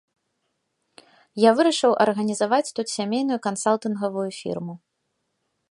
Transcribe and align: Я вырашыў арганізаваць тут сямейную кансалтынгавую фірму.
Я 1.43 1.51
вырашыў 1.59 1.91
арганізаваць 2.07 2.73
тут 2.79 2.87
сямейную 2.97 3.39
кансалтынгавую 3.49 4.29
фірму. 4.41 4.73